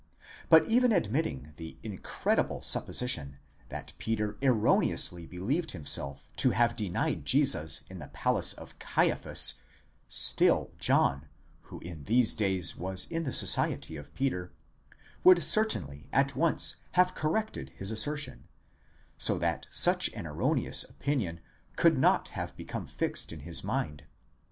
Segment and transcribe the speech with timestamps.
[0.21, 3.37] % But even admitting the incredible supposition
[3.69, 9.61] that Peter erroneously believed himself to have denied Jesus in the palace of Caiaphas,
[10.09, 11.27] still John,
[11.69, 14.51] who in these days was in the society of Peter,
[15.23, 18.47] would certainly at once have corrected his assertion,
[19.19, 21.41] so that such an erroneous opinion
[21.75, 24.05] could not have become fixed in his mind.